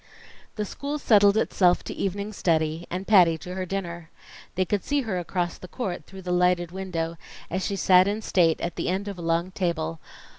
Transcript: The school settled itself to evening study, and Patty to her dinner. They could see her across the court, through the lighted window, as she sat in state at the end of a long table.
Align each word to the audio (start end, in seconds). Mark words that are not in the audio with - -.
The 0.55 0.65
school 0.65 0.97
settled 0.97 1.37
itself 1.37 1.83
to 1.83 1.93
evening 1.93 2.33
study, 2.33 2.87
and 2.89 3.05
Patty 3.05 3.37
to 3.37 3.53
her 3.53 3.67
dinner. 3.67 4.09
They 4.55 4.65
could 4.65 4.83
see 4.83 5.01
her 5.01 5.19
across 5.19 5.59
the 5.59 5.67
court, 5.67 6.05
through 6.07 6.23
the 6.23 6.31
lighted 6.31 6.71
window, 6.71 7.17
as 7.51 7.63
she 7.63 7.75
sat 7.75 8.07
in 8.07 8.23
state 8.23 8.59
at 8.61 8.77
the 8.77 8.89
end 8.89 9.07
of 9.07 9.19
a 9.19 9.21
long 9.21 9.51
table. 9.51 9.99